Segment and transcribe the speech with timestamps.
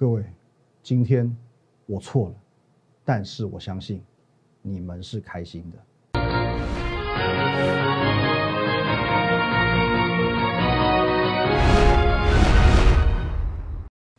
[0.00, 0.24] 各位，
[0.80, 1.36] 今天
[1.86, 2.34] 我错了，
[3.04, 4.00] 但是我相信
[4.62, 5.78] 你们是开心的。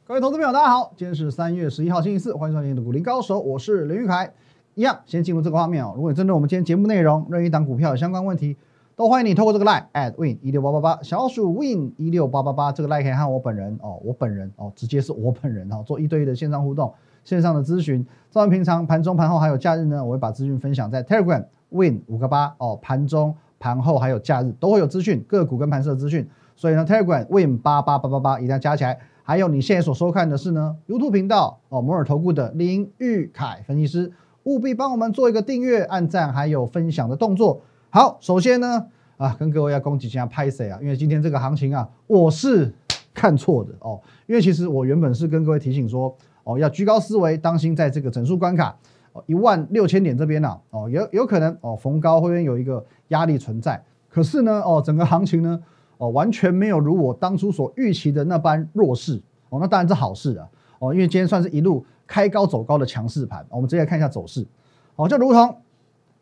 [0.03, 4.33] 各位投资朋友，大家好，今天是三月十一号星期四，欢迎收看今天的股林高手，我是林玉凯。
[4.73, 5.93] 一样，先进入这个画面哦。
[5.95, 8.57] 如果你针对我们今天节目内容，任意一档股票有相关问题，
[8.99, 16.93] 都欢迎你透过这个 line at win 一六八八八，小鼠 win 一六八八八，这个 line 可以和我本人哦，我本人哦，直接是我本人哦，做一对一的线上互动、
[17.23, 18.05] 线上的咨询。
[18.29, 26.29] 照完平常盘中、盘后还有假日呢，我会把资讯分享在 Telegram win 五个八哦，盘中、盘后还有假日都会有资讯，个股跟盘势的资讯。
[26.57, 28.99] 所以呢，Telegram win 八八八八八一定要加起来。
[29.23, 34.11] 还有你现在所收看的是呢 YouTube 频道哦，摩尔投顾的林玉凯分析师，
[34.43, 37.61] 务必帮我们做一个订阅、按赞还有分享的动作。
[37.91, 38.85] 好，首先呢。
[39.17, 40.79] 啊，跟各位要恭喜一下拍谁啊？
[40.81, 42.73] 因为今天这个行情啊，我是
[43.13, 43.99] 看错的哦。
[44.27, 48.73] 因为其实我原本是跟各位提醒说，哦，要居高思维，当心在这个整数关卡
[49.11, 53.83] 哦一万六千点这边呢，哦有有可能哦逢高会有一个压力存在。
[54.07, 55.59] 可是呢，哦整个行情呢，
[55.97, 63.45] 哦完全没有如我当初所预期的那般弱势哦，那当然是好事啊哦，因为今天算是一路开高走高的强势盘。
[63.49, 64.47] 我们直接看一下走势，
[64.95, 65.57] 哦，就如同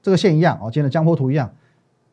[0.08, 1.52] 这个线一样哦，今天的江波图一样。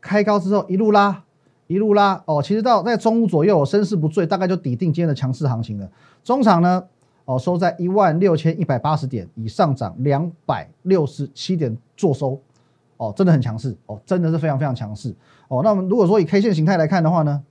[0.00, 1.22] 开高之后一路拉，
[1.68, 5.88] 一路拉哦，其实到在中午左右，我身势不坠，大概就抵定今天的强势行情了。
[6.24, 6.82] 中场呢，
[7.24, 12.40] 哦收在一万六千一百八十点，以上涨两百六十七点做收，
[12.96, 15.14] 哦，真的很强势哦，真的是非常非常强势
[15.46, 15.62] 哦。
[15.62, 17.44] 那我们如果说以 K 线形态来看的话呢，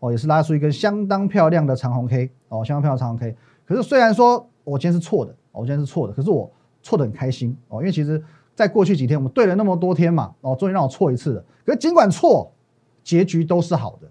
[0.00, 3.36] 哦也是拉出一根相当漂亮的长红 K 哦，相当漂亮长红 K。
[3.64, 6.50] 可是虽然说我今天是错的，我今天是错的，可是我
[6.82, 8.20] 错的很开心哦，因为其实。
[8.54, 11.44] 在过去几天，我们对了那么多天嘛，哦，终于让我错一次了。
[11.64, 12.50] 可是尽管错，
[13.02, 14.08] 结局都是好的。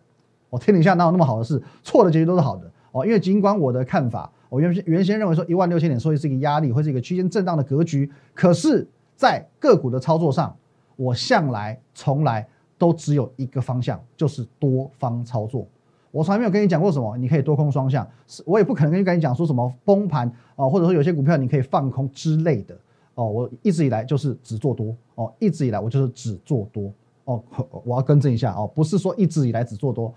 [0.50, 1.62] 我天底下哪有那么好的事？
[1.82, 3.06] 错的结局都是好的哦。
[3.06, 8.12] 因为尽管我的看法，我原先原先认为说一万六千点所以是一个压力，会是一个区间震荡的格局。
[8.34, 10.56] 可是，在个股的操作上，
[10.96, 12.46] 我向来从来
[12.78, 15.66] 都只有一个方向，就是多方操作。
[16.12, 22.78] 我从来没有跟你讲过什么，你可以多空双向，是我也不可能跟跟你讲说什么崩盘啊，或者说有些股票你可以放空之类的。
[23.16, 26.92] 哦，我一直以来就是只做多哦，一直以来我就是只做多
[27.26, 27.44] 哦，
[27.86, 30.14] 我要更正一下哦，不是说一直以来只做多，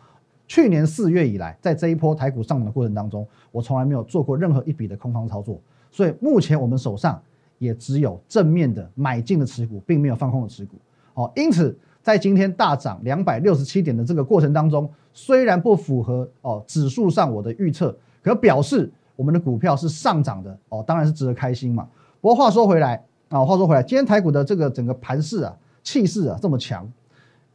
[0.48, 7.20] 去年四月以来，在这一波台股上涨的过程当中，我从来没有做过任何一笔的空方操作，所以目前我们手上
[7.58, 10.76] 也只有正面的买进的持股，并没有放空的持股
[11.14, 21.88] 哦，因此在今天大涨两百六十七点的这个过程当中，虽然不符合哦指数上我的预测，可表示我们的股票是上涨的哦，当然是值得开心嘛。
[22.26, 26.84] 不过话说回来啊，话说回来，今天台股的这个整个盘势啊、气势啊这么强，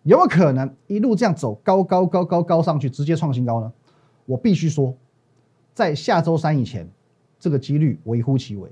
[0.03, 3.69] 有没有可能一路这样走高高高高高上去，直接创新高呢？
[4.25, 4.95] 我必须说，
[5.73, 6.89] 在下周三以前，
[7.37, 8.69] 这个几率微乎其微。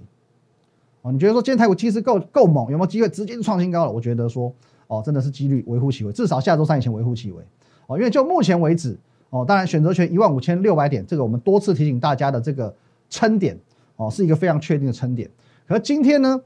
[1.02, 3.92] 哦，你觉得说今天台股其实够够猛，有没有机会直接就创新高了？
[3.92, 4.50] 我觉得说，
[4.88, 7.44] 哦，真的是几率微乎其微，至少下周三以前微乎其微。
[7.88, 8.98] 哦，因为就目前为止，
[9.32, 12.74] 哦，当然选择权一万五千六百点，这个我们多次提醒大家的这个
[13.10, 13.60] 撑点，
[13.98, 15.30] 哦，是一个非常确定的撑点。
[15.70, 16.42] 可今天呢，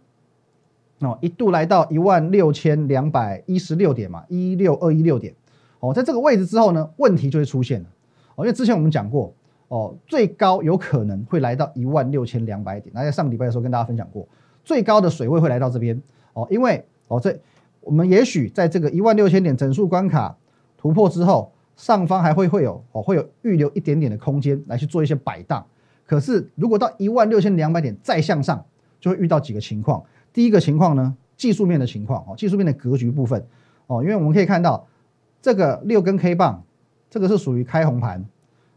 [1.00, 5.34] 哦，一度来到一万六千两百一十六点嘛，一六二一六点，
[5.80, 7.88] 哦，在这个位置之后呢，问题就会出现了，
[8.36, 9.34] 哦，因为之前我们讲过，
[9.70, 14.28] 哦，最高有可能会来到一万六千两百点，那在上个礼拜的时候跟大家分享过，
[14.66, 16.02] 最高的水位会来到这边，
[16.34, 17.34] 哦，因为哦，这
[17.80, 20.36] 我们也许在这个一万六千点整数关卡
[20.78, 25.66] 突破之后，上方还会会有哦，会有预留一点点的空间来去做一些摆荡，
[26.06, 28.66] 可是如果到一万六千两百点再向上，
[29.04, 30.02] 就会遇到几个情况。
[30.32, 33.46] 第一个情况呢，技术面的情况哦，技术面的格局部分
[33.88, 34.88] 哦，因为我们可以看到
[35.42, 36.64] 这个六根 K 棒，
[37.10, 38.24] 这个是属于开红盘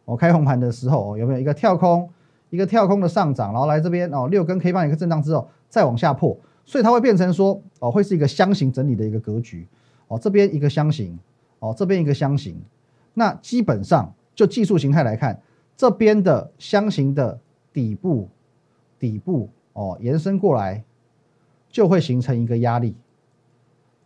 [0.04, 2.10] 哦，开红盘的时候哦，有没有一个跳空，
[2.50, 9.64] 一个跳空的上涨，然后来这边哦，六根 K 棒一个震荡之后再往下破，所以它会变成说哦，会是一个箱型整理的一个格局
[10.08, 11.16] 哦，这边一个箱型
[11.60, 12.60] 哦，这边一个箱型，
[13.14, 15.40] 那基本上就技术形态来看，
[15.76, 17.38] 这边的箱型的
[17.72, 18.28] 底部
[18.98, 19.48] 底部。
[19.76, 20.82] 哦，延伸过来
[21.68, 22.96] 就会形成一个压力，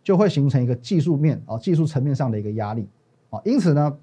[0.03, 2.89] 就会形成一个技术面哦，技术层面上的一个压力
[3.29, 3.41] 哦。
[3.45, 3.97] 因此呢，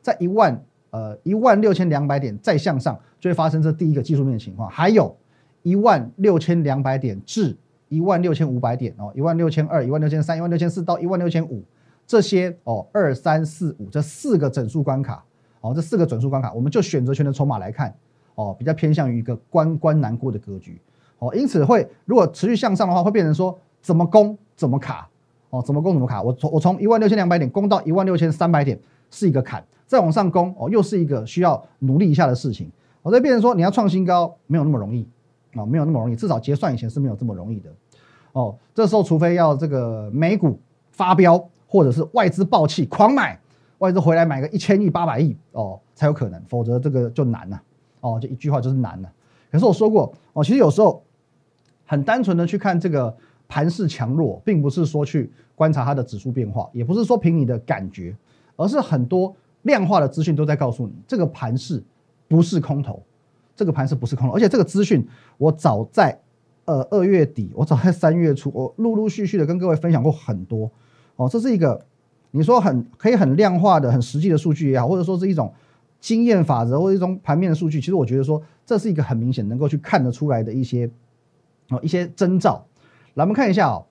[0.00, 4.70] 在一万呃一万六千两百点再向上，就会发生这第一个技术面的情况。
[4.70, 5.16] 还有
[5.64, 7.56] 一万六千两百点至
[7.88, 11.64] 一万六千五百点哦，一万六千二、一万六千三、一万六千四到一万六千五
[12.06, 15.24] 这些哦，二三四五这四个整数关卡
[15.62, 17.92] 哦，这四个整数关卡，我们就选择权的筹码来看
[18.36, 20.80] 哦，比较偏向于一个关关难过的格局。
[21.18, 25.08] 哦，因此会如果持续向上的话，会变成说怎么攻怎么卡，
[25.50, 26.22] 哦，怎么攻怎么卡。
[26.22, 28.78] 我从我从一万六千两百点攻到一万六千三百点
[29.10, 32.70] 是一个坎，再往上攻哦，又是一个需要努力一下的事情。
[33.02, 35.08] 我再变成说你要创新高没有那么容易
[35.54, 37.70] 啊，没有那么容易，至少结算以前是没有这么容易的
[38.32, 38.54] 哦。
[38.74, 40.60] 这时候除非要这个美股
[40.90, 43.38] 发飙，或者是外资暴气狂买，
[43.78, 47.62] 外资回来买个一千亿、八百亿哦才有可能，否则这个就难了
[48.00, 48.18] 哦。
[48.20, 49.10] 就一句话就是难了。
[49.50, 51.02] 可是我说过哦，其实有时候
[51.88, 53.12] 很单纯的去看这个
[53.48, 58.14] 盘势强弱，并不是说去观察它的指数变化，也不是说凭你的感觉，
[58.56, 61.82] 而是很多量化的资讯都在告诉你，这个盘势
[62.28, 63.02] 不是空头，
[63.56, 65.02] 这个盘势不是空头，而且这个资讯
[65.38, 66.20] 我早在
[66.66, 70.70] 呃二月底，我早在三月初，我陆陆续续的跟各位分享过很多
[71.16, 71.86] 哦，这是一个
[72.32, 75.50] 你说很可以很量化的、很实际的数据也好，或者说是一种
[75.98, 78.40] 经验法则或者一种盘面的数据，其实我觉得说。
[78.68, 80.90] 这是一个很明显能够去看得出来的一些
[81.70, 82.66] 哦一些征兆。
[83.14, 83.86] 来，我们看一下哦，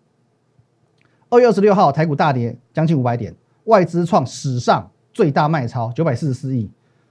[1.30, 3.36] 二月二十六号台股大跌将近五百点，
[3.66, 6.70] 外资创史上最大卖超九百四十四亿，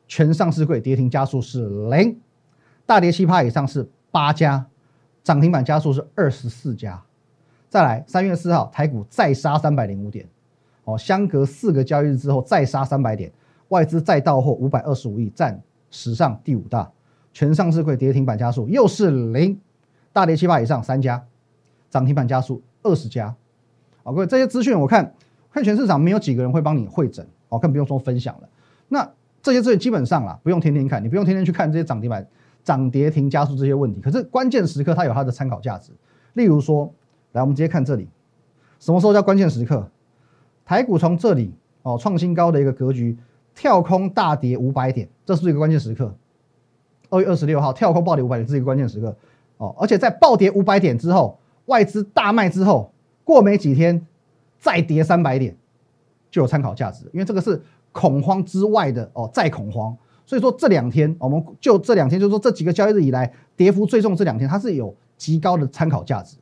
[0.08, 2.18] 全上市柜跌停加速是零，
[2.86, 4.66] 大跌七趴以上是八家，
[5.22, 7.02] 涨停板加速是二十四家。
[7.68, 10.26] 再来，三月四号台股再杀三百零五点，
[10.84, 13.30] 哦，相隔四个交易日之后再杀三百点，
[13.68, 15.60] 外资再到货五百二十五亿，占
[15.90, 16.90] 史上第五大。
[17.32, 19.60] 全上市柜跌停板加速又是零，
[20.16, 21.22] 大跌七八以上三家，
[21.90, 23.26] 涨停板加速二十家，
[24.02, 25.12] 啊，各位这些资讯我看
[25.52, 28.48] 看全市场没有几个人会帮你会诊，哦，更不用说分享了。
[28.88, 29.06] 那
[29.42, 32.26] 这些资讯基本上啦，不用天天看，你不用天天去看这些涨停板、
[32.64, 34.00] 涨跌停加速这些问题。
[34.00, 35.92] 可是关键时刻它有它的参考价值。
[36.32, 36.90] 例如说，
[37.32, 38.08] 来我们直接看这里，
[38.80, 39.86] 什么时候叫关键时刻？
[40.64, 41.52] 台股从这里
[41.82, 43.18] 哦创新高的一个格局，
[43.54, 46.16] 跳空大跌五百点，这是一个关键时刻。
[47.10, 49.14] 二月二十六号跳空暴跌五百点，这是一个关键时刻
[49.58, 49.74] 哦。
[49.78, 52.92] 而且在暴跌五百点之后，外资大卖之后，
[53.24, 54.06] 过没几天
[54.58, 55.56] 再跌三百点，
[56.30, 57.04] 就有参考价值。
[57.12, 57.60] 因为这个是
[57.92, 59.96] 恐慌之外的哦，再恐慌。
[60.24, 66.36] 所以说这两天，我们就这两天，就是说这几个交易日以来跌幅最重这两天，它是有极高的参考价值。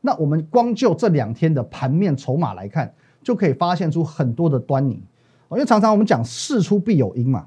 [0.00, 2.92] 那我们光就这两天的盘面筹码来看，
[3.22, 5.02] 就可以发现出很多的端倪。
[5.50, 7.46] 因为常常我们讲事出必有因嘛。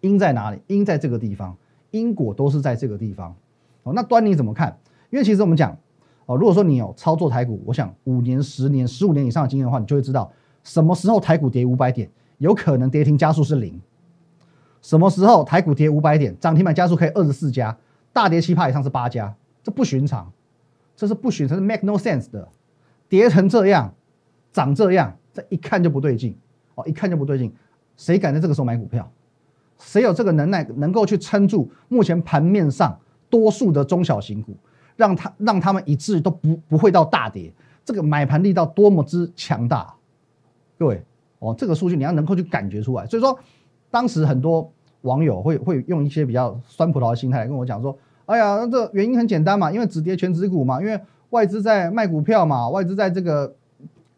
[0.00, 0.58] 因在哪里？
[0.66, 1.56] 因在这个地方，
[1.90, 3.34] 因果都是在这个地方。
[3.82, 4.78] 哦，那端倪怎么看？
[5.10, 5.76] 因为其实我们讲，
[6.26, 10.30] 哦，如果说你有操作台股，我想五年、十年、十五年以上的经验的话，你就会知道
[10.62, 13.72] 什么时候台股跌五百点，有可能跌停加速是零；
[14.82, 17.76] 什么时候台股跌五百点，涨停板加速可以二十四家，
[18.12, 20.30] 大跌七趴以上是八家，这不寻常，
[20.94, 22.48] 这是不寻常，是 make no sense 的。
[23.08, 23.92] 跌成这样，
[24.52, 26.36] 涨这样，这一看就不对劲。
[26.76, 27.52] 哦，一看就不对劲，
[27.96, 29.10] 谁敢在这个时候买股票？
[29.78, 32.96] 谁有这个能耐，能够去撑住目前盘面上
[33.30, 34.54] 多数的中小型股，
[34.96, 37.50] 让他让他们一致都不不会到大跌，
[37.84, 39.94] 这个买盘力道多么之强大，
[40.78, 41.02] 各位
[41.38, 43.06] 哦，这个数据你要能够去感觉出来。
[43.06, 43.38] 所以说，
[43.90, 44.70] 当时很多
[45.02, 47.96] 网友会会用一些比较酸葡萄的心态跟我讲说
[48.26, 51.00] ：“哎呀，那这原因很简单嘛，因为只跌全指股嘛，因为
[51.30, 53.54] 外资在卖股票嘛，外资在这个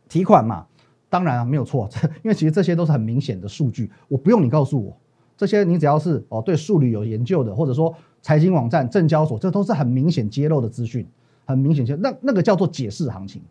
[0.08, 0.66] 提款嘛。”
[1.08, 1.86] 当然啊，没有错，
[2.22, 4.96] 因为其实这些都是很明显的数据，我不用你告诉我。
[5.36, 11.06] 这些你只要是哦对数理有研究的，或者说财经网站、证交所，这都是很明显揭露的资讯，
[11.44, 13.42] 很明显揭那那个叫做解释行情。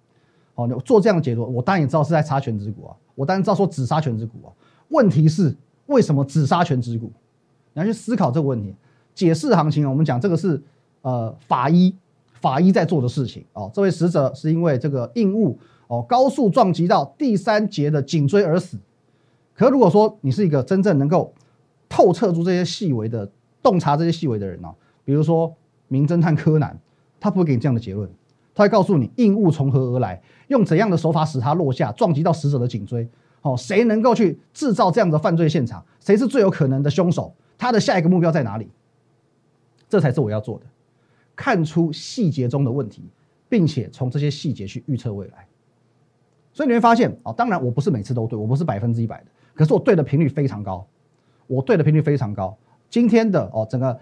[0.56, 4.50] 哦，做这样的解读，我当然也知道是在杀全指股啊，我当然知道说只杀全指股啊。
[4.90, 7.12] 问题是为什么只杀全指股？
[7.74, 8.74] 你要去思考这个问题。
[9.16, 10.62] 解释行情，我们讲这个是
[11.02, 11.96] 呃法医
[12.34, 13.72] 法医在做的事情哦。
[13.74, 15.58] 这位死者是因为这个硬物
[15.88, 18.78] 哦高速撞击到第三节的颈椎而死。
[19.54, 21.34] 可如果说你是一个真正能够
[21.88, 23.30] 透彻出这些细微的
[23.64, 24.74] 洞察，这些细微的人呢？
[25.04, 25.54] 比如说
[25.88, 26.80] 名侦探柯南，
[27.20, 28.10] 他不会给你这样的结论，
[28.54, 33.08] 他会告诉你硬物从何而来，用怎样的手法使它落下，撞击到死者的颈椎。
[33.42, 35.84] 哦，谁能够去制造这样的犯罪现场？
[36.00, 37.34] 谁是最有可能的凶手？
[37.58, 38.70] 他的下一个目标在哪里？
[39.90, 40.66] 这才是我要做的，
[41.36, 43.04] 看出细节中的问题，
[43.50, 45.48] 并且从这些细节去预测未来。
[46.54, 50.86] 所以你会发现，哦，当然我不是每次都对，我不是百分之一百的，可是我对的频率非常高。
[51.48, 52.56] 我对的频率非常高，
[52.92, 53.98] 今天的哦整个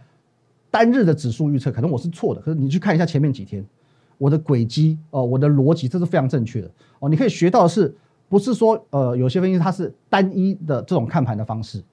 [0.72, 3.64] 单日的指数预测可能我是错的，可是你去看一下前面几天，
[4.18, 7.08] 我的轨迹哦，我的逻辑这是非常正确的哦。
[7.08, 7.96] 你可以学到的是，
[8.28, 11.84] 不是说呃有些分析它是单一的这种看盘的方式，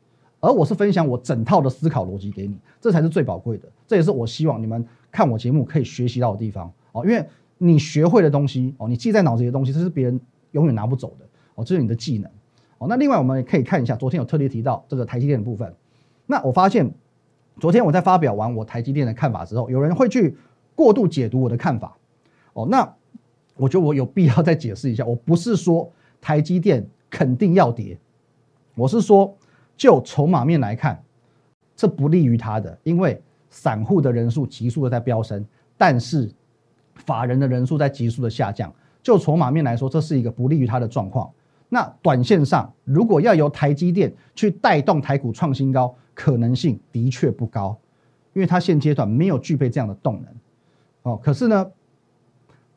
[0.41, 7.05] 而我是分享我整套的思考逻辑给你，这才是最宝贵的，这也是我希望你们看我节目可以学习到的地方哦。
[7.05, 7.23] 因为
[7.59, 10.19] 你学会的东西哦，你记在脑子里的东西，这是别人
[10.53, 11.26] 永远拿不走的
[11.57, 12.31] 哦，这是你的技能。
[12.79, 15.75] 哦，那另外我们也可以看一下，昨天有特别提到这个台积电的部分。
[16.26, 16.92] 那我发现，
[17.59, 20.37] 昨天我在发表完我台积电的看法之后，有人会去
[20.75, 21.97] 过度解读我的看法。
[22.52, 22.95] 哦，那
[23.56, 25.90] 我觉得我有必要再解释一下，我不是说
[26.21, 27.99] 台积电肯定要跌，
[28.75, 29.35] 我是说
[29.76, 31.02] 就筹码面来看，
[31.75, 35.45] 这不利于它的，因为散户的人数急速的在飙升，
[35.78, 36.30] 但是
[36.95, 38.73] 法人的人数在急速的下降。
[39.02, 41.30] 就筹码面来说，这是一个不利于它的状况。
[41.68, 47.79] 那短线上，如果要由台积电去带动台股创新高，可能性的确不高，
[48.33, 50.35] 因为它现阶段没有具备这样的动能。
[51.03, 51.71] 哦，可是呢，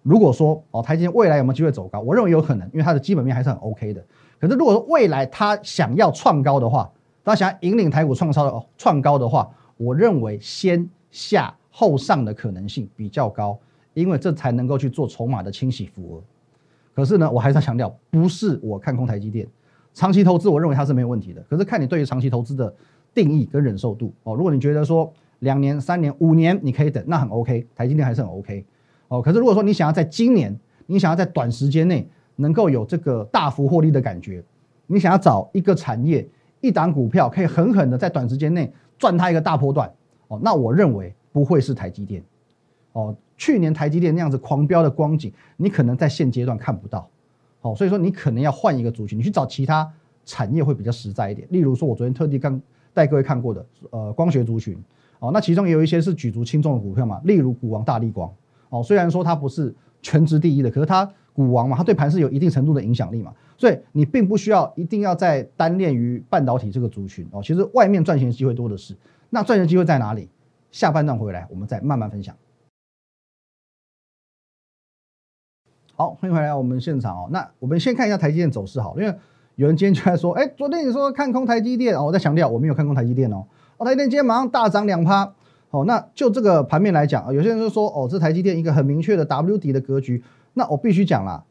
[0.04, 2.02] 如果说哦，台积电未来有没有机会走高？
[2.02, 4.06] 我认为有可能，因为它的基本面还是很 OK 的。
[4.40, 6.92] 可是如果说未来它想要创高的话，
[7.24, 13.58] 它想要引领台股创高的创高的话，我认为先下后上的可能性比较高，
[13.94, 16.24] 因为这才能够去做筹码的清洗符额。
[16.94, 19.48] 可是呢，我还是要强调，不是我看空台积电，
[19.94, 21.42] 长期投资我认为它是没有问题的。
[21.50, 22.74] 可是看你对于长期投资的
[23.14, 24.36] 定义跟忍受度哦。
[24.36, 28.66] 如果你觉得说两年、三年、五年你可以等，那很 OK，台积电还是很 OK
[29.08, 29.22] 哦。
[29.22, 34.44] 可是如果说你想要在今年，你想要在短时间内能够有这个大幅获利的感觉，
[34.88, 36.28] 你想要找一个产业。
[36.62, 39.90] 一档股票可以狠狠的在短时间内赚它一个大波段
[40.28, 42.22] 哦，那我认为不会是台积电
[42.92, 43.16] 哦。
[43.38, 47.10] 去年台积电那样子狂飙的光景，你可能在现阶段看不到
[47.62, 49.90] 哦，所以说你可能要换一个族群，你去找其他
[50.26, 51.48] 产业会比较实在一点。
[51.50, 52.62] 例如说，我昨天特地刚
[53.00, 54.78] 带各位看过的呃光学族群
[55.20, 58.30] 哦，那其中也有一些是举足轻重的股票嘛，例如股王大力光
[58.68, 63.34] 哦，虽然说它不是全职第一的，可是它股王嘛，它对盘是有一定程度的影响力嘛。
[63.58, 68.94] 所以你并不需要一定要在单恋于半导体这个族群哦，其实外面赚钱机会多的是。
[69.30, 70.28] 那赚钱机会在哪里？
[70.72, 72.36] 下半段回来我们再慢慢分享。
[75.96, 77.30] 好，欢迎回来我们现场哦。
[77.32, 79.14] 那我们先看一下台积电走势好，因为
[79.60, 83.46] 有人今天就在说，哎，昨天你说看空台积电哦，我在强调我没有看空台积电哦。
[83.80, 85.34] 台积电今天马上大涨两趴。
[85.72, 90.24] 哦，那就这个盘面来讲啊，有些人就说，哦，这台积电一个很明确的 W 底的格局。
[90.54, 91.44] 那我必须讲啦，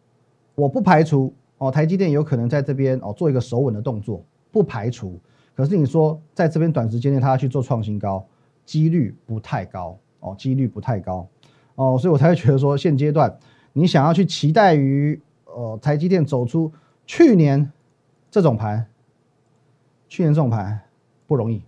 [0.54, 1.34] 我不排除。
[1.58, 5.20] 哦，台积电有可能在这边哦做一个守稳的动作，不排除。
[5.54, 8.24] 可是你说在这边短时间内它要去做创新高，
[8.64, 11.28] 几率不太高哦，几率不太高
[11.74, 13.38] 哦，所以我才会觉得说现阶段
[13.74, 16.72] 你想要去期待于呃台积电走出
[17.06, 17.70] 去年
[18.30, 18.86] 这种盘，
[20.08, 20.78] 去年这种盘
[21.26, 21.62] 不容易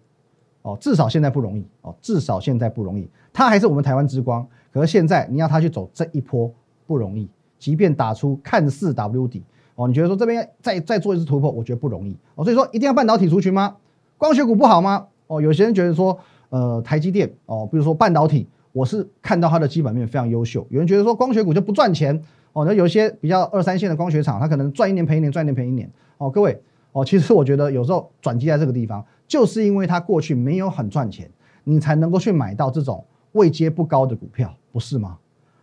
[0.62, 3.08] 哦，至少现在不容易哦，至少现在不容易。
[3.32, 6.52] 它还是我们台湾之光，可是现在你要它去走这一波
[6.86, 9.42] 不容易，即便打出看似 W 底。
[9.76, 12.44] 哦，你觉得说这边再再做一次突破，我觉得不容易哦。
[12.44, 13.76] 所以说一定要半导体族群吗？
[14.18, 15.06] 光学股不好吗？
[15.28, 16.18] 哦，有些人觉得说，
[16.50, 20.66] 呃，台积电哦，比如说半导体，我是看到它的基本面非常优秀。
[20.68, 22.20] 有人觉得说光学股就不赚钱
[22.52, 25.90] 哦，那有些比较二三线的光学厂，它可能赚一年赔一年，赚一年赔一年。
[26.18, 26.60] 哦，各位
[26.92, 31.30] 哦，其实我觉得有时候转机在这个地方，就是因为它过去没有很赚钱，
[31.64, 35.18] 你才能够去买到这种位阶不高的股票，不是吗？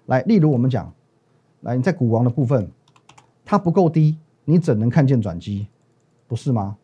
[0.05, 0.93] 来，例如我们讲，
[1.61, 2.71] 来你在股王的部分。
[3.49, 5.67] 它不够低，你怎能看见转机？
[6.27, 6.75] 不是吗？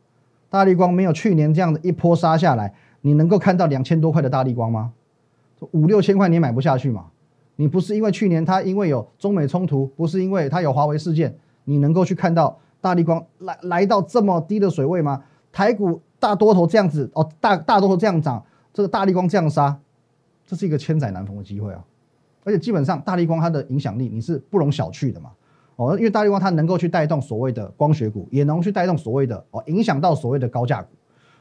[0.50, 4.93] 大力光没有去年这样的一波杀下来，你能够看到两千多块的大力光吗？
[5.72, 7.07] 五六千块你买不下去嘛？
[7.55, 15.24] 你不是因为去年它因为有中美冲突，不是因为它有华为事件，你能够去看到大力光来来到这么低的水位吗？
[15.51, 18.43] 台股大多头这样子哦，大大多头这样涨，
[18.74, 19.79] 这个大力光这样杀，
[20.48, 21.86] 这是一个千载难逢的机会啊！
[22.43, 25.31] 而且基本上大力光它的影响力你是不容小觑的嘛。
[25.75, 30.89] 哦，因为大力光它能够去带动所谓的光学股，也能去带动所谓的哦，影响到所谓的高价股。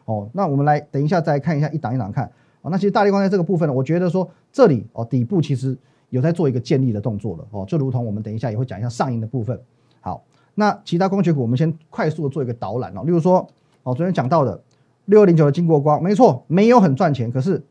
[0.05, 2.31] 哦，那我们来等一下再看一下一档一档看。
[2.61, 5.77] 哦，那其实大力光在这个部分呢，我觉得说这里哦底部其实
[6.13, 7.47] 有在做一个建立的动作了。
[7.51, 9.59] 哦，就如同我们等一下也会讲一下上影的部分。
[10.03, 10.23] 好，
[10.55, 13.03] 那其他光学股我们先快速的做一个导览哦。
[13.05, 13.49] 例如说
[13.83, 14.63] 哦，昨天讲到的
[15.07, 17.65] 六二零九的金国光，没错，没有很赚钱，可是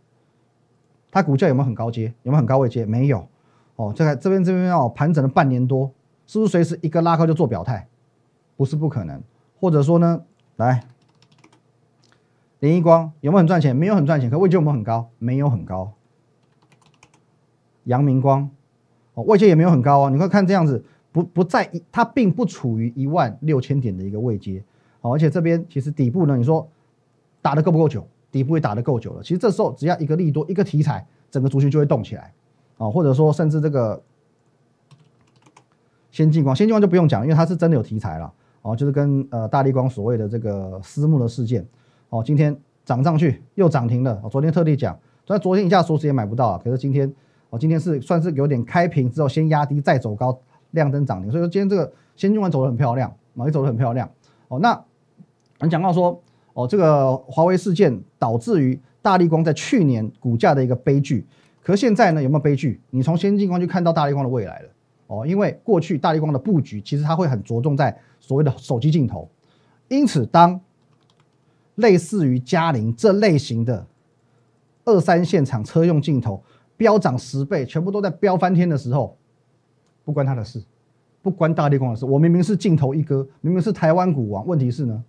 [1.12, 2.14] 它股价有没有很高阶？
[2.24, 2.86] 有没有很高位阶？
[2.86, 3.28] 没有。
[3.76, 5.92] 哦，这个这边这边哦盘整了半年多。
[6.28, 7.88] 是不是随时一个拉高就做表态？
[8.56, 9.22] 不是不可能，
[9.60, 10.22] 或者说呢，
[10.56, 10.86] 来，
[12.60, 13.76] 联一光有没有很赚钱？
[13.76, 15.10] 没有很赚钱，可位置有没有很高？
[15.18, 15.92] 没有很高。
[17.86, 18.50] 阳明光
[19.14, 20.10] 哦，位阶也没有很高啊。
[20.10, 24.64] 你会看这样子，不不在一，它并不处于一万六千点的一个位阶
[25.02, 25.14] 哦。
[25.14, 26.68] 而且这边其实底部呢，你说
[27.42, 28.08] 打的够不够久？
[28.32, 29.24] 底部也打的够久了。
[29.24, 32.34] 其实这时候只要一个利多，一个题材，整个族群就会动起来
[32.78, 32.90] 啊。
[32.90, 34.02] 或者说甚至这个。
[36.14, 38.34] 先进光，先进光就不用讲，因为它是真的有题材了
[38.64, 41.66] 哦，就是跟呃大力光所谓的这个私募的事件
[42.10, 44.20] 哦，今天涨上去又涨停了。
[44.22, 44.94] 我昨天特地讲，
[45.26, 47.10] 虽然昨天一下说死也买不到啊，可是今天
[47.52, 50.36] 哦，今天是算是有点开平之后先压低再走高，
[50.72, 54.10] 亮灯涨停，所以说今天这个先进光走得很漂亮，马也走得很漂亮
[54.48, 54.58] 哦。
[54.58, 56.20] 那我们讲到说
[56.54, 61.28] 哦，这个华为事件导致于大力光在去年股价的一个悲剧，
[61.62, 62.82] 可现在呢有没有悲剧？
[62.90, 64.70] 你从先进光就看到大力光的未来了。
[65.08, 69.30] 哦，因为过去大力光的布局其实它会很着重在所谓的手机镜头，
[69.90, 70.62] 因此当
[71.76, 73.86] 类似于嘉陵这类型的
[74.86, 76.42] 二三线厂车用镜头
[76.82, 79.16] 飙涨十倍，全部都在飙翻天的时候，
[80.04, 80.60] 不关他的事，
[81.22, 82.08] 不关大力光的事。
[82.08, 85.04] 我明明是镜头一哥，明明是台湾股王，问题是呢，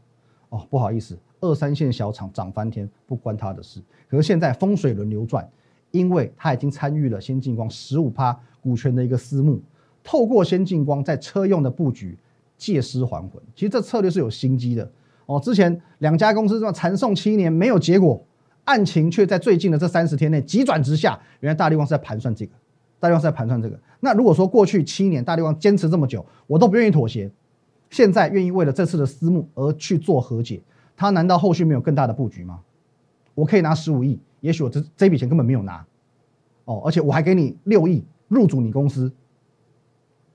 [0.50, 3.81] 哦，不好意思，二三线小厂涨翻天，不关他的事。
[4.07, 5.49] 可是现在风水轮流转，
[5.93, 9.59] 因为他已经参与了先进光十五趴股权的一个私募，
[10.05, 12.19] 透过先进光在车用的布局
[12.59, 13.43] 借尸还魂。
[13.55, 14.93] 其实这策略是有心机的。
[15.25, 18.23] 哦，之前两家公司这么缠送七年没有结果，
[18.64, 21.19] 案情却在最近的这三十天内急转直下。
[21.40, 22.52] 原来大力光是在盘算这个，
[23.00, 23.78] 大力光是在盘算这个。
[24.00, 27.31] 那如果说过去七年大力光坚持这么久，我都不愿意妥协，
[27.90, 30.62] 现在愿意为了这次的私募而去做和解，
[30.97, 32.61] 他难道后续没有更大的布局吗？
[33.35, 35.85] 我可以拿十五亿，也许我这这笔钱根本没有拿，
[36.64, 39.12] 哦，而且我还给你六亿入主你公司，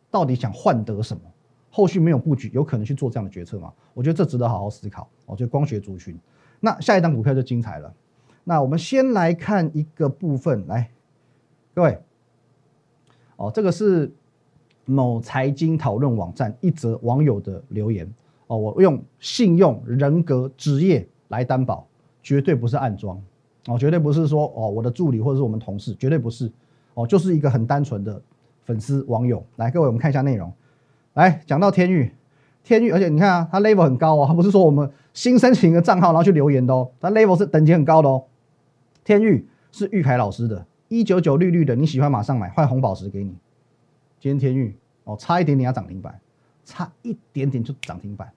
[0.09, 1.21] 到底想换得什么？
[1.69, 3.71] 后续没有布局，有可能去做这样的决策吗？
[3.93, 5.07] 我觉得这值得好好思考。
[5.25, 6.17] 我觉得光学族群，
[6.59, 7.93] 那下一档股票就精彩了。
[8.49, 10.89] 那我们先来看一个部分，来，
[11.75, 11.99] 各位，
[13.35, 14.09] 哦，这个是
[14.85, 18.09] 某财经讨论网站一则网友的留言。
[18.47, 21.85] 哦，我用信用、人格、职业来担保，
[22.23, 23.21] 绝对不是暗装。
[23.65, 26.49] 哦，绝对不是说哦，我的助理或者是我们同事，绝对不是。
[26.93, 28.21] 哦，就是一个很单纯的
[28.63, 29.45] 粉丝网友。
[29.57, 30.49] 来，各位，我们看一下内容。
[31.15, 32.13] 来讲到天域，
[32.63, 38.23] 天域，而且你看啊，它 level 很高哦，它不是说我们新申请一个账号然后去留言的哦，它 level 是等级很高的哦。
[39.07, 43.29] 天域是玉凯老师的，一九九绿绿的，你喜欢马上买，换红宝石给你。
[44.19, 46.19] 今天天域哦，差一点点要涨停板，
[46.65, 48.29] 差一点点就涨停板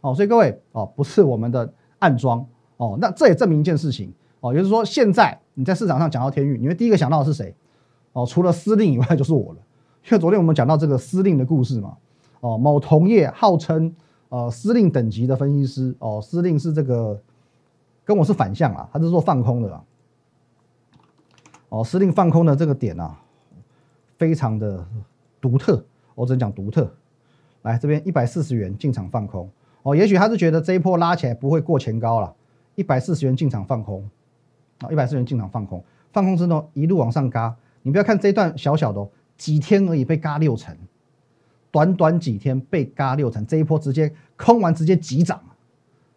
[0.00, 2.46] 哦，所以各位哦，不是我们的暗装
[2.78, 4.10] 哦，那这也证明一件事情
[4.40, 7.54] 哦，也就是说现在你在市场上讲到天域，你会第一个想到的是谁？
[8.14, 9.58] 哦，除了司令以外就是我了，
[10.06, 11.94] 因为昨天我们讲到这个司令的故事嘛。
[12.40, 13.94] 哦，某同业号称
[14.30, 17.20] 呃司令等级的分析师哦，司令是这个
[18.06, 19.84] 跟我是反向啊，他是做放空的啊。
[21.68, 23.18] 哦，司令放空的这个点啊，
[24.16, 24.86] 非常的
[25.40, 25.84] 独特，
[26.14, 26.90] 我只能讲独特。
[27.62, 29.50] 来这边一百四十元进场放空。
[29.82, 32.34] 哦，也许他是觉得这一波拉起来不会过前高了，
[32.74, 34.08] 一百四十元进场放空。
[34.78, 40.76] 啊，一百四十元进场放空，放空之后一路往上嘎，你不要看这一段小小的，几天而已被嘎六成。
[41.70, 45.38] 短短几天被嘎六成，这一波直接空完直接急涨，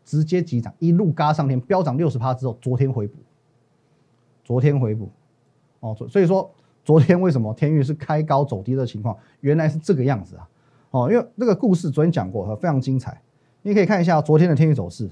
[0.06, 3.16] 直接急涨，一路嘎上天，飙涨六十趴之后，昨天回补，
[4.46, 5.10] 昨天回补，
[5.82, 6.50] 哦，所以说
[6.86, 10.48] 昨天为什么天域是开高走低的情况，原来是这个样子啊，
[10.92, 13.22] 哦，因为这个故事昨天讲过，非常精彩，
[13.62, 15.10] 你可以看一下昨天的天域走势，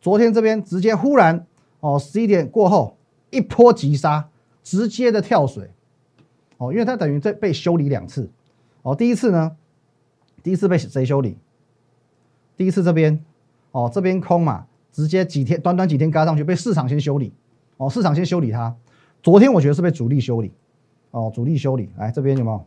[0.00, 1.44] 昨天这边直接忽然
[1.80, 2.96] 哦十一点过后
[3.30, 4.28] 一波急杀，
[4.62, 5.70] 直接的跳水，
[6.58, 8.30] 哦，因为它等于在被修理两次。
[8.82, 9.56] 哦，第一次呢，
[10.42, 11.38] 第一次被谁修理？
[12.54, 13.24] 第一次这边，
[13.72, 17.32] 哦，这边空嘛，直接几天，短短几天嘎上去，被市场先修理。
[17.78, 18.76] 哦，市场先修理它。
[19.24, 20.52] 昨天我觉得是被主力修理。
[21.12, 22.62] 哦，主力修理，来这边有没有？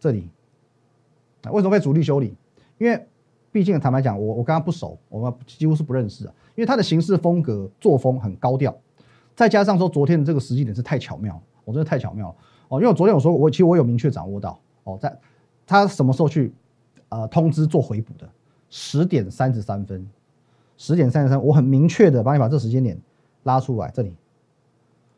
[0.00, 0.28] 这里，
[1.52, 2.34] 为什么被主力修理？
[2.78, 3.06] 因为
[3.52, 6.34] 毕竟坦白讲，我我跟他不熟，我们几乎是不认识啊。
[6.56, 8.76] 因为他的行事风格、作风很高调，
[9.36, 12.34] 再加上说昨天的这个时机点是太巧妙，我真的太巧妙了。
[12.70, 14.58] 哦，因为我昨天我说我其实我有明确掌握到。
[14.82, 15.16] 哦，在
[15.64, 16.52] 他什么时候去
[17.10, 18.28] 呃通知做回补的？
[18.68, 20.04] 十点三十三分，
[20.76, 23.00] 十点三十三，我很明确的帮你把这时间点
[23.44, 24.12] 拉出来，这里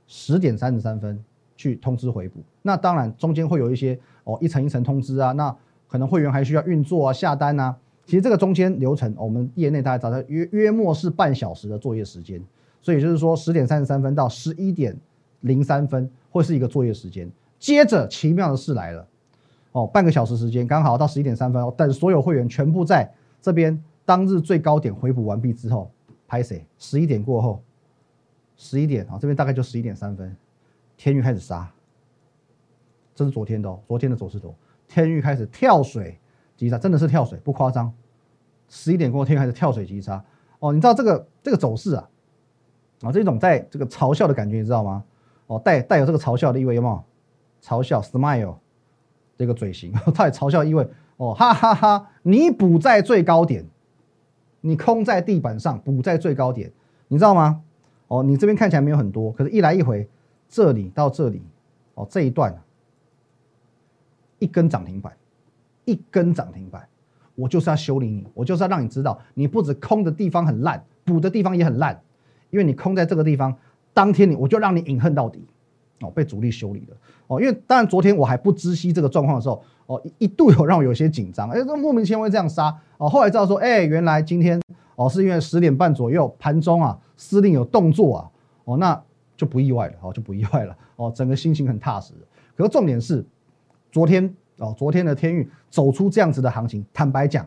[0.07, 1.23] 十点三十三分
[1.57, 2.41] 去通知回补。
[2.63, 5.55] 那当然中间会有一些哦一层一层通知啊，那
[5.89, 7.77] 可能会员还需要运作啊下单啊。
[8.05, 12.41] 其实这个中间流程，我们业内大概找到约约莫是半小时的作业时间，
[12.81, 14.97] 所以就是说十点三十三分到十一点
[15.41, 17.31] 零三分会是一个作业时间。
[17.59, 19.07] 接着奇妙的事来了。
[19.73, 25.91] 哦，半个小时时间刚好到十一点三分，等所有会员全部在这边当日最高点回补完毕之后，
[26.27, 26.65] 拍谁？
[26.79, 27.61] 十一点过后，
[28.57, 30.37] 十一点啊，这边大概就十一点三分，
[30.97, 31.71] 天域开始杀，
[33.15, 34.55] 这是昨天的哦，昨天的走势图，
[34.89, 36.19] 天域开始跳水
[36.57, 37.93] 急杀，真的是跳水，不夸张。
[38.69, 40.25] 十一点过，天域开始跳水急杀。
[40.59, 42.09] 哦，你知道这个这个走势啊，
[43.03, 45.05] 啊，这种在这个嘲笑的感觉，你知道吗？
[45.47, 47.05] 哦，带带有这个嘲笑的意味，有没有？
[47.63, 48.57] 嘲笑，smile。
[49.39, 50.89] 这个嘴型， 他也嘲笑意味
[51.19, 52.11] 哦，哈哈哈！
[52.23, 53.67] 你补在最高点，
[54.63, 56.73] 你空在地板上补在最高点，
[57.09, 57.63] 你知道吗？
[58.09, 60.09] 哦，你这边看起来没有很多，可是一来一回，
[60.49, 61.43] 这里到这里，
[61.95, 62.55] 哦，这一段
[64.39, 65.13] 一根涨停板，
[65.85, 66.87] 一根涨停板，
[67.35, 72.01] 我就是要修理你，我就是要让你知道，你不止空的地方很烂，补的地方也很烂，
[72.51, 73.57] 因为你空在这个地方，
[73.93, 75.45] 当天你我就让你隐恨到底。
[76.01, 84.61] 哦，被主力修理了哦，因为当然昨天我还不知悉这个状况的时候，哦一度有让我有些紧张，哎，这莫名其妙会这样杀哦，后来知道说，哎，原来今天
[84.97, 88.31] 哦是因为十点半左右盘中啊，司令有动作啊，
[88.65, 89.01] 哦，那
[89.37, 92.13] 就不意外了，哦，就不意外了，哦，整个心情很踏实。
[92.57, 93.25] 可是重点是，
[93.93, 97.47] 昨天哦，昨天的天运走出这样子的行情，坦白讲，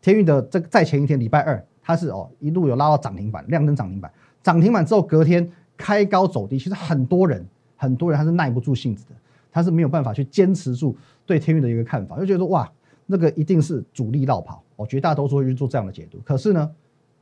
[0.00, 4.10] 天运的这在前一天礼拜二，它是哦一路有拉到涨停板，亮灯涨停板，
[4.42, 7.44] 涨停板之后隔天开高走低，其实很多人
[7.76, 9.14] 很多人他是耐不住性子的，
[9.50, 12.70] 他是没有办法去坚持住对天运的一个看法，就觉得哇，
[13.06, 16.18] 那个一定是主力绕跑，哦，绝大多数会去做这样的解读。
[16.24, 16.74] 可是呢？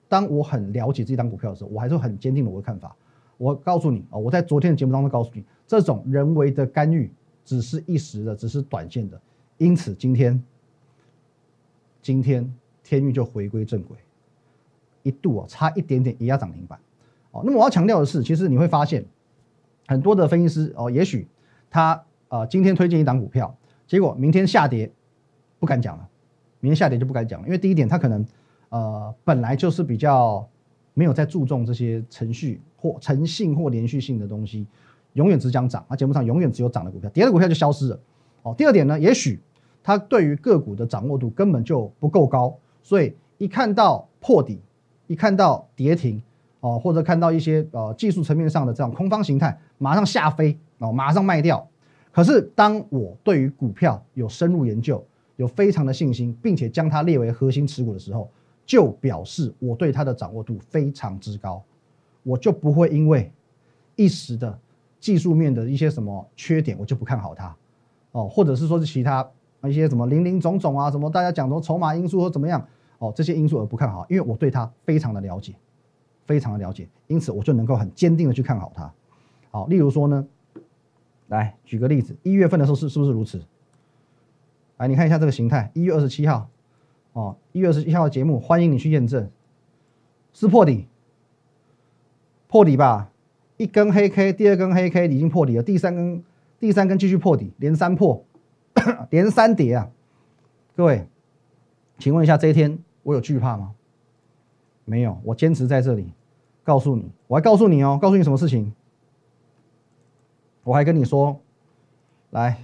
[0.09, 2.95] 当我很了解这张股票的时候，我还是很坚定的我的看法。
[3.39, 7.11] 我告诉你啊，我在昨天的节目当中告诉你，这种人为的干预
[7.45, 9.21] 只是一时的，只是短线的。
[9.59, 10.41] 因此今天，
[12.01, 13.97] 今天天域就回归正轨，
[15.03, 16.79] 一度啊差一点点也要涨停板。
[17.33, 19.05] 哦，那么我要强调的是，其实你会发现
[19.89, 21.27] 很多的分析师哦，也许
[21.69, 23.53] 他呃今天推荐一档股票，
[23.89, 24.89] 结果明天下跌，
[25.59, 26.09] 不敢讲了。
[26.67, 28.27] 明天下跌就不敢讲了，因为第一点他可能。
[28.69, 30.47] 呃，本来就是比较
[30.93, 34.67] 没有在注重这些程序或诚信或连续性的东西，
[35.13, 38.01] 永远只讲涨，那节目上永远只有涨的股票，跌的股票就消失了。
[38.43, 39.41] 哦，第二点呢，也许
[39.85, 44.61] 他对于个股的掌握度根本就不够高，所以一看到破底，
[45.07, 46.21] 一看到跌停，
[46.59, 51.67] 哦，或者看到一些呃技术层面上的这种空方形态，马上下飞，哦，马上卖掉。
[52.11, 58.31] 可是当我对于股票有深入研究，有非常的信心，并且将它列为核心持股的时候，
[58.65, 61.63] 就表示我对它的掌握度非常之高，
[62.23, 63.31] 我就不会因为
[63.95, 64.59] 一时的
[64.99, 67.55] 技术面的一些什么缺点，我就不看好它，
[68.13, 69.29] 哦，或者是说是其他
[69.65, 72.67] 一些什么零零总总啊，什么大家讲的筹码因素或怎么样，
[72.99, 75.55] 哦，这些因素而不看好，因为我对它非常的了解，
[76.25, 78.93] 非常的了解，因此我就能够很坚定的去看好它。
[79.51, 80.27] 好，例如说呢，
[81.29, 83.41] 来举个例子，一月份的时候是是不是如此？
[84.77, 86.49] 来，你看一下这个形态，一月二十七号。
[87.13, 89.31] 哦，一月二十一号的节目，欢迎你去验证，
[90.35, 90.87] 是破底，
[92.47, 93.11] 破底吧，
[93.57, 96.23] 一根黑 K，第二根黑 K 已经破底了，第三根，
[96.61, 98.23] 第三根继续破底，连三破，
[99.09, 99.89] 连三跌啊！
[100.77, 101.07] 各位，
[101.97, 103.73] 请问一下，这一天我有惧怕吗？
[104.85, 106.13] 没有，我坚持在这里，
[106.65, 108.75] 告诉你，我还告诉你哦，告诉你什么事情？
[110.65, 111.41] 我还跟你说，
[112.29, 112.59] 来。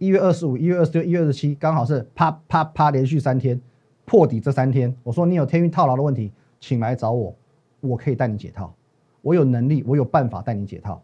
[0.00, 3.60] 一月二十五、一月二十六、一月二十七，刚好是啪啪啪连续三天
[4.06, 4.40] 破底。
[4.40, 7.36] 这三天，我说你有天运套牢的问题，请来找我，
[7.80, 8.74] 我可以带你解套。
[9.20, 11.02] 我有能力，我有办法带你解套。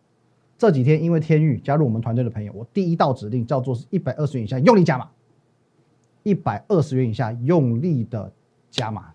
[0.57, 5.11] 这几天因为天域加入我们团队的朋友，我第一道指令叫做是一百二十元以下用力加码，
[6.23, 8.33] 一百二十元以下用力的
[8.71, 9.13] 加码。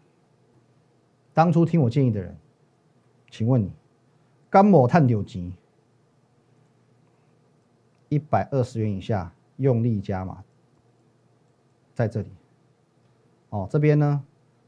[1.34, 2.38] 当初听我建议的人，
[3.32, 3.72] 请问你，
[4.48, 5.52] 干某探九级，
[8.10, 9.34] 一百二十元以下。
[9.62, 10.44] 用力加码，
[11.94, 12.32] 在这里，
[13.50, 14.24] 哦，这边呢，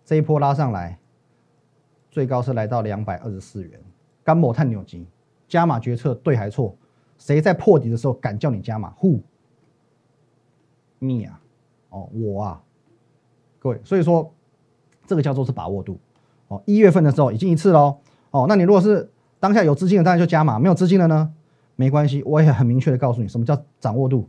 [0.06, 0.99] 这一波拉上来，
[2.12, 3.79] 最高是来到两百二十四元。
[4.23, 5.08] 干某碳扭机
[5.47, 6.75] 加码决策对还错？
[7.17, 11.41] 谁在破底的时候敢叫你加码？Who？Me 啊，
[11.89, 12.63] 哦，我啊，
[13.60, 14.32] 各位，所以说
[15.08, 15.99] 这个叫做是把握度。
[16.49, 17.97] 哦，一月份的时候已经一次喽。
[18.32, 21.34] 哦，那你如果是当下有资金的，当然就加码；没有资金的呢，
[21.75, 22.21] 没关系。
[22.23, 24.27] 我也很明确的告诉你，什么叫掌握度。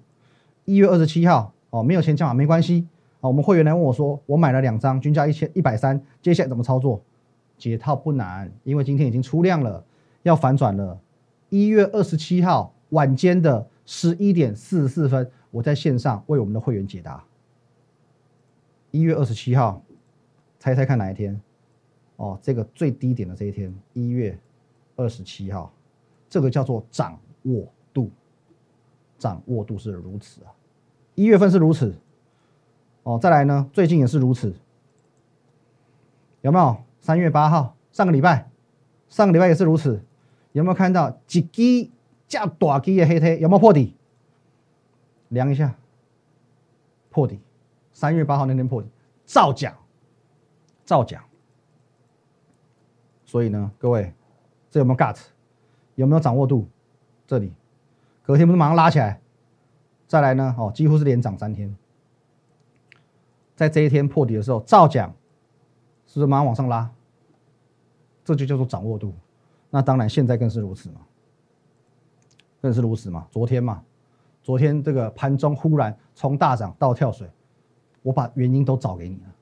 [0.65, 2.87] 一月二十七号哦，没有钱加码没关系
[3.21, 3.29] 哦。
[3.29, 7.03] 我们会员来问我说，我买了两张，均价一千一百三，接下来怎么操作？
[7.57, 9.85] 解套不难，因为今天已经出量了，
[10.23, 10.99] 要反转了。
[11.51, 17.23] 一月二十七号晚间的十一点四十四分，我在线上为我们的会员解答。
[18.91, 19.83] 一月二十七号，
[20.59, 21.41] 猜猜看哪一天？
[22.17, 24.39] 哦，这个最低点的这一天，一月
[24.97, 25.73] 二十七号，
[26.29, 27.67] 这个叫做掌握。
[29.19, 30.53] 掌握度是如此啊，
[31.15, 31.95] 一月份是如此，
[33.03, 34.55] 哦，再来呢，最近也是如此，
[36.43, 36.77] 有没有？
[37.01, 38.51] 三月八号，上个礼拜，
[39.09, 40.03] 上个礼拜也是如此，
[40.53, 41.93] 有没有看到几基
[42.27, 43.95] 加大基的黑 K 有没有破底？
[45.29, 45.75] 量一下，
[47.11, 47.41] 破底，
[47.93, 48.89] 三月八号那天破底，
[49.27, 49.77] 造假，
[50.85, 51.23] 造假。
[53.27, 54.15] 所以呢，各位，
[54.71, 55.19] 这有没有 gut？
[55.97, 56.67] 有没有掌握度？
[57.27, 57.53] 这里。
[58.25, 59.21] 隔天不是马上拉起来，
[60.07, 60.55] 再来呢？
[60.59, 61.77] 哦，几乎是连涨三天，
[63.55, 65.15] 在这一天破底的时候，照讲
[66.07, 66.91] 是不是马上往上拉？
[68.25, 69.13] 这就叫做掌握度。
[69.69, 71.03] 那当然，现在更是如此嘛，
[72.63, 73.27] 更是如此嘛。
[73.31, 73.83] 昨天嘛，
[74.43, 77.29] 昨天这个盘中忽然从大涨到跳水，
[78.01, 79.35] 我把原因都找给你了，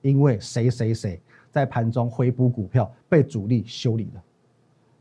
[0.00, 4.22] 因为谁谁谁在盘中回补股票被主力修理了。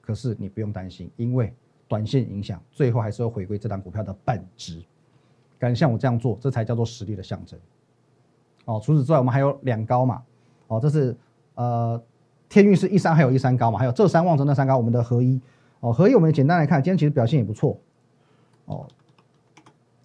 [0.01, 1.53] 可是你不用担心，因为。
[1.91, 4.81] 短线影响，最后还是要回归这档股票的本质。
[5.59, 7.59] 敢像我这样做，这才叫做实力的象征。
[8.63, 10.23] 哦，除此之外，我们还有两高嘛。
[10.67, 11.13] 哦，这是
[11.55, 12.01] 呃
[12.47, 15.41] 天运是一山还有一山高嘛，还有这山望着那山高，我们的合一
[15.81, 17.77] 哦，合一我们简单来看，今天其实表现也不错
[18.63, 18.87] 哦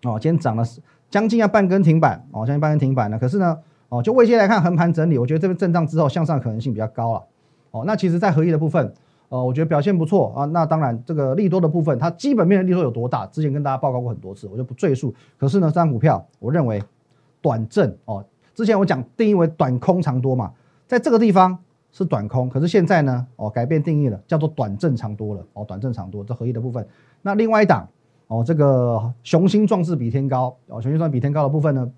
[0.03, 0.65] 哦，今天涨了
[1.09, 3.57] 将近要半根停板哦，将近半根停板呢，可是呢
[3.91, 7.25] 哦，就位阶来看横盘整理，我觉得这边震荡之后向上可能性比较高了
[7.71, 8.93] 哦，那其实在合一的部分。
[9.29, 10.45] 呃，我觉得表现不错啊。
[10.47, 13.27] 那当然，这个利多的部分，它基本面的利多有多大？
[13.27, 15.13] 之前跟大家报告过很多次，我就不赘述。
[15.37, 16.83] 可是呢，这张股票，我认为
[17.43, 18.25] 短正哦。
[18.55, 20.53] 之前我讲定义为短空长多嘛，
[20.87, 21.59] 在这个地方
[21.91, 25.65] 是短空，可是现在呢，哦，改变定义了，叫做短正长多了哦。
[25.65, 26.87] 短正长多这合一的部分。
[27.23, 27.89] 那另外一档
[28.29, 31.91] 哦，这个雄心壮志比天高哦，雄心壮志比天高的部分呢，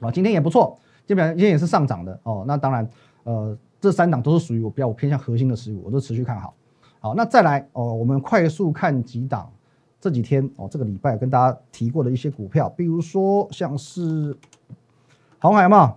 [0.00, 2.44] 啊，今天也不错，基本上今天也是上涨的哦。
[2.46, 2.88] 那当然，
[3.24, 3.56] 呃。
[3.84, 6.54] 这三档都是属于我比较偏向核心的持股，我都持续看好。
[7.00, 9.52] 好，那再来哦，我们快速看几档
[10.00, 14.34] 这几天哦，这个礼拜跟大家提过的一些股票，比如说像是
[15.38, 15.96] 红海嘛，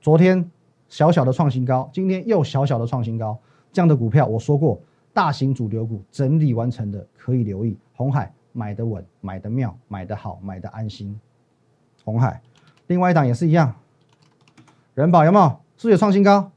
[0.00, 0.50] 昨天
[0.88, 3.38] 小小的创新高，今天又小小的创新高，
[3.70, 4.80] 这样的股票我说过，
[5.12, 7.76] 大型主流股整理完成的可以留意。
[7.92, 11.20] 红海买的稳，买的妙，买的好，买的安心。
[12.02, 12.40] 红海，
[12.86, 13.74] 另外一档也是一样，
[14.94, 15.48] 人保有没有？
[15.76, 16.50] 是不是有创新高？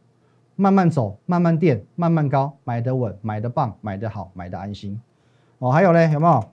[0.59, 4.99] 慢慢走，慢慢垫，慢慢高，买的稳，买的棒，买的好，买的安心。
[5.59, 6.43] 哦，还有嘞，有没有？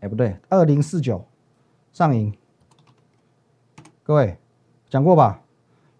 [0.00, 1.24] 哎，不对，二零四九
[1.92, 2.34] 上影，
[4.02, 4.36] 各位
[4.90, 5.40] 讲过吧？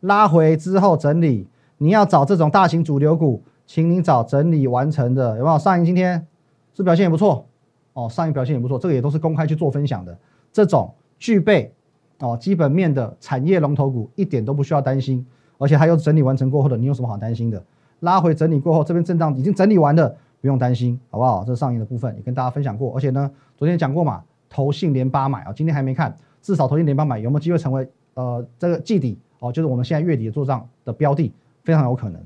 [0.01, 5.57] 拉回之后整理，你要找这种大型主流股，请你找整理完成的，有没有？
[5.57, 6.27] 上影今天
[6.75, 7.47] 是表现也不错
[7.93, 10.19] 哦，上影表现也不错，这个也都是公开去做分享的。
[10.53, 11.73] 这种具备
[12.19, 15.25] 哦基本面的产业龙头股，一点都不需要担心。
[15.59, 17.63] 而且还有整理完成过后的，你有什么好担心的？
[18.01, 20.09] 拉回整理过后，这边震荡已经整理完了，
[20.41, 21.43] 不用担心，好不好？
[21.45, 22.95] 这是上影的部分，也跟大家分享过。
[22.95, 29.51] 而且呢，昨天讲过嘛，投信连八买啊，今天还没看，至少投信连八买有没有机会成为呃这个季底哦？
[29.51, 31.33] 就是我们现在月底的做账的标的，
[31.65, 32.23] 非常有可能。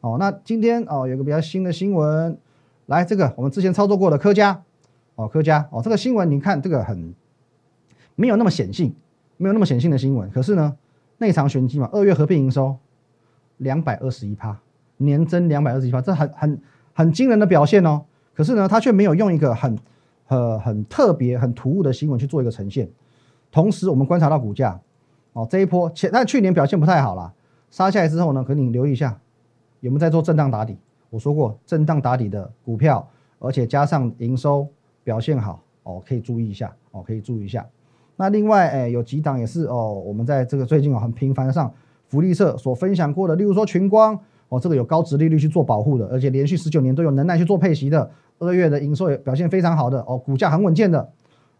[0.00, 2.38] 哦，那今天哦有个比较新的新闻，
[2.86, 4.62] 来这个我们之前操作过的科家
[5.16, 7.12] 哦，科家哦，这个新闻你看这个很
[8.14, 8.94] 没有那么显性，
[9.38, 10.76] 没有那么显性的新闻，可是呢。
[11.18, 12.76] 内藏玄机嘛，二月合并营收
[13.58, 14.58] 两百二十一趴，
[14.98, 16.60] 年增两百二十一趴，这很很
[16.92, 18.04] 很惊人的表现哦。
[18.34, 19.78] 可是呢，他却没有用一个很
[20.28, 22.88] 呃很特别、很突兀的新闻去做一个呈现。
[23.50, 24.78] 同时，我们观察到股价
[25.32, 27.32] 哦，这一波前但去年表现不太好啦，
[27.70, 29.18] 杀下来之后呢，可你留意一下
[29.80, 30.76] 有没有在做震荡打底。
[31.08, 34.68] 我说过，震荡打底的股票，而且加上营收
[35.02, 37.64] 表现好哦，可以注意一下哦，可以注意一下。
[38.16, 41.70] 那另外，哎，有几档也是哦，我们在这个最近哦很频繁上
[42.08, 51.08] 福利社所分享过的，例如说群光哦，这个有高值利率去做保护的，而且连续十九年都有能耐去做配息的，二月的营收也表现非常好的哦，股价很稳健的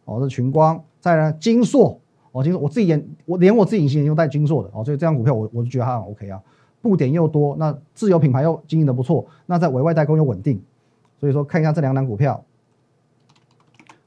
[0.05, 0.83] 哦，这群光。
[1.01, 2.01] 再来金硕
[2.33, 6.41] 哦，金硕我自己眼我连我自己隐形眼镜戴金硕的哦，所以这张股票我我就觉得它很 OK 啊，
[6.81, 10.61] 布点又多，那自有品牌又经营的不错，那在委外代工又稳定，
[11.21, 12.43] 所以说看一下这两档股票，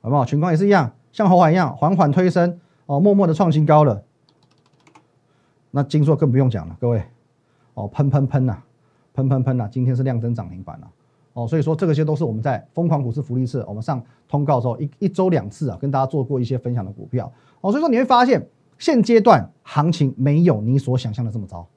[0.01, 0.25] 好不好？
[0.25, 0.91] 群光也是一样。
[1.11, 4.03] 像红海一样缓缓推升哦，默默的创新高了。
[5.71, 7.03] 那金硕更不用讲了，各位
[7.75, 8.57] 哦，喷喷喷呐，
[9.13, 10.91] 喷喷喷呐，今天是亮灯涨停板了
[11.33, 11.47] 哦。
[11.47, 17.71] 所以说这个些都是我们在疯狂股市福利社，我们上通告之后一一周两次啊，跟大家做过一些分享的股票哦。
[17.71, 21.67] 所以说你会发现现阶段行情没有你所想象的这么糟，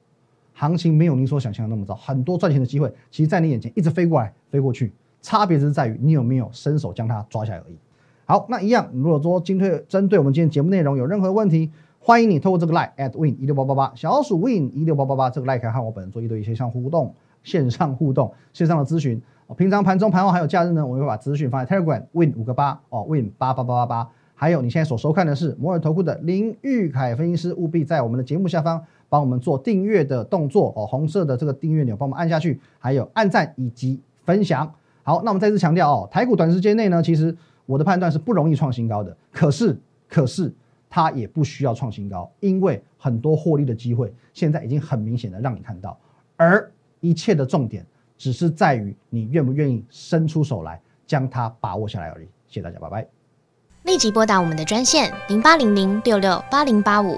[0.53, 4.91] 行情没有你所想象的那么糟，很多赚钱的机会其实在你眼前一直飞过来飞过去，
[5.21, 7.77] 差别只是在于你有没有伸手将它抓起来而已。
[8.25, 19.21] 好，那一样，如果说针对针对我们今天节目内容有任何问题，欢迎你透过这个 line at win 一六八八八小鼠 win 一六八八八这个 line 可以和我本人做一对一线上互动，线上互动，线上的咨询。
[19.57, 24.09] 平常盘中盘后还有假日呢，我会把资讯放在 Telegram win 五个八哦 win 八八八八八。
[24.35, 34.73] 还有你现在所收看的是摩尔投顾的林玉凯分析师，务必在我们的节目下方帮我们做订阅的动作哦，红色的这个订阅钮帮我们按下去，还有按赞以及分享。
[35.03, 37.35] 好，那我们再次强调哦，台股短时间内呢，其实。
[37.65, 40.53] 我的判断是不容易创新高的，可是，可是
[40.89, 45.97] 它也不需要创新高，因为很多获利的机会现在已经很明显的让你看到，
[46.35, 47.85] 而一切的重点
[48.17, 52.27] 只是在于你愿不愿意伸出手来将它把握下来而已。
[52.47, 53.07] 谢谢大家，拜拜。
[53.83, 57.17] 立即拨打我们的专线零八零零六六八零八五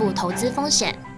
[0.00, 1.09] 不投资风险。